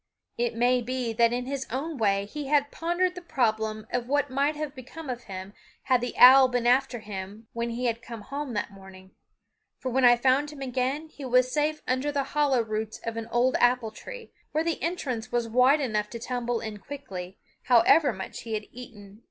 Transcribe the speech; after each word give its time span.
It 0.35 0.55
may 0.55 0.81
be 0.81 1.13
that 1.13 1.31
in 1.31 1.45
his 1.45 1.67
own 1.69 1.95
way 1.99 2.25
he 2.25 2.47
had 2.47 2.71
pondered 2.71 3.13
the 3.13 3.21
problem 3.21 3.85
of 3.93 4.07
what 4.07 4.31
might 4.31 4.55
have 4.55 4.73
become 4.73 5.11
of 5.11 5.25
him 5.25 5.53
had 5.83 6.01
the 6.01 6.17
owl 6.17 6.47
been 6.47 6.65
after 6.65 7.01
him 7.01 7.45
when 7.53 7.69
he 7.69 7.93
came 7.93 8.21
home 8.21 8.55
that 8.55 8.71
morning; 8.71 9.11
for 9.77 9.91
when 9.91 10.03
I 10.03 10.15
found 10.15 10.49
him 10.51 10.59
again 10.63 11.09
he 11.09 11.23
was 11.23 11.51
safe 11.51 11.83
under 11.87 12.11
the 12.11 12.23
hollow 12.33 12.63
roots 12.63 12.97
of 13.05 13.15
an 13.15 13.27
old 13.27 13.55
apple 13.59 13.91
tree, 13.91 14.31
where 14.53 14.63
the 14.63 14.81
entrance 14.81 15.31
was 15.31 15.47
wide 15.47 15.81
enough 15.81 16.09
to 16.09 16.19
tumble 16.19 16.61
in 16.61 16.79
quickly, 16.79 17.37
however 17.65 18.11
much 18.11 18.39
he 18.39 18.55
had 18.55 18.65
eaten. 18.71 19.19